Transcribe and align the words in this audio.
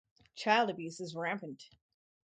Child 0.33 0.71
abuse 0.71 0.99
is 0.99 1.13
rampant. 1.15 1.61